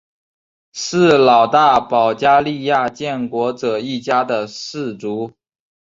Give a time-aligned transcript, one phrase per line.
[0.73, 5.31] 是老大保加利亚建国者一家的氏族。